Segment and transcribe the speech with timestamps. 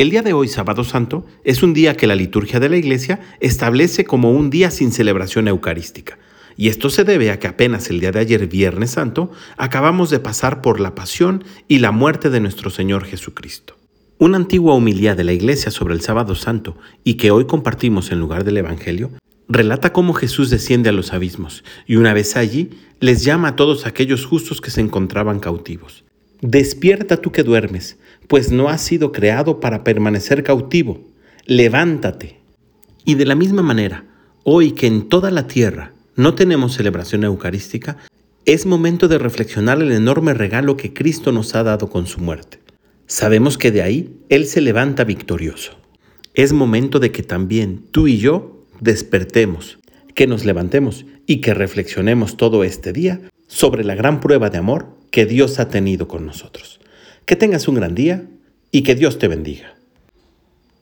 [0.00, 3.20] El día de hoy, sábado santo, es un día que la liturgia de la iglesia
[3.38, 6.18] establece como un día sin celebración eucarística.
[6.56, 10.18] Y esto se debe a que apenas el día de ayer, Viernes Santo, acabamos de
[10.18, 13.76] pasar por la pasión y la muerte de nuestro Señor Jesucristo.
[14.16, 18.20] Una antigua humildad de la iglesia sobre el sábado santo y que hoy compartimos en
[18.20, 19.10] lugar del Evangelio,
[19.50, 22.70] relata cómo Jesús desciende a los abismos y una vez allí
[23.00, 26.04] les llama a todos aquellos justos que se encontraban cautivos.
[26.42, 31.00] Despierta tú que duermes, pues no has sido creado para permanecer cautivo.
[31.44, 32.38] Levántate.
[33.04, 34.06] Y de la misma manera,
[34.44, 37.98] hoy que en toda la tierra no tenemos celebración eucarística,
[38.46, 42.58] es momento de reflexionar el enorme regalo que Cristo nos ha dado con su muerte.
[43.06, 45.78] Sabemos que de ahí Él se levanta victorioso.
[46.34, 49.78] Es momento de que también tú y yo despertemos,
[50.14, 54.86] que nos levantemos y que reflexionemos todo este día sobre la gran prueba de amor
[55.10, 56.78] que Dios ha tenido con nosotros.
[57.26, 58.22] Que tengas un gran día
[58.70, 59.74] y que Dios te bendiga.